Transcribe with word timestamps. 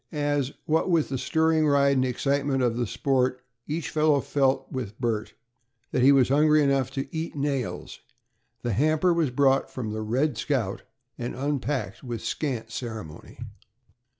As, 0.11 0.51
what 0.65 0.89
with 0.89 1.09
the 1.09 1.17
stirring 1.19 1.67
ride 1.67 1.93
and 1.95 2.03
the 2.03 2.07
excitement 2.09 2.63
of 2.63 2.75
the 2.75 2.87
sport, 2.87 3.45
each 3.67 3.91
fellow 3.91 4.19
felt, 4.19 4.71
with 4.71 4.99
Bert, 4.99 5.35
that 5.91 6.01
he 6.01 6.11
was 6.11 6.29
hungry 6.29 6.63
enough 6.63 6.89
to 6.93 7.07
"eat 7.15 7.35
nails," 7.35 7.99
the 8.63 8.73
hamper 8.73 9.13
was 9.13 9.29
brought 9.29 9.69
from 9.69 9.91
the 9.91 10.01
"Red 10.01 10.39
Scout" 10.39 10.81
and 11.19 11.35
unpacked 11.35 12.03
with 12.03 12.23
scant 12.23 12.71
ceremony. 12.71 13.37